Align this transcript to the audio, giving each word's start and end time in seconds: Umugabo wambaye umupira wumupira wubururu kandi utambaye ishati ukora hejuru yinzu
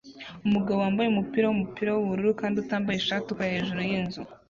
Umugabo 0.45 0.77
wambaye 0.83 1.07
umupira 1.09 1.45
wumupira 1.47 1.89
wubururu 1.91 2.31
kandi 2.41 2.55
utambaye 2.63 2.97
ishati 2.97 3.27
ukora 3.29 3.53
hejuru 3.55 3.79
yinzu 3.89 4.21